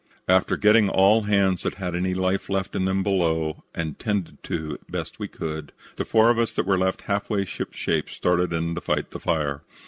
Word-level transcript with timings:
"After 0.27 0.57
getting 0.57 0.89
all 0.89 1.21
hands 1.25 1.61
that 1.61 1.75
had 1.75 1.93
any 1.93 2.15
life 2.15 2.49
left 2.49 2.75
in 2.75 2.85
them 2.85 3.03
below 3.03 3.63
and 3.75 3.99
'tended 3.99 4.41
to 4.45 4.69
the 4.83 4.91
best 4.91 5.19
we 5.19 5.27
could, 5.27 5.73
the 5.97 6.05
four 6.05 6.31
of 6.31 6.39
us 6.39 6.53
that 6.53 6.65
were 6.65 6.75
left 6.75 7.03
half 7.03 7.29
way 7.29 7.45
ship 7.45 7.75
shape 7.75 8.09
started 8.09 8.51
in 8.51 8.73
to 8.73 8.81
fight 8.81 9.11
the 9.11 9.19
fire. 9.19 9.61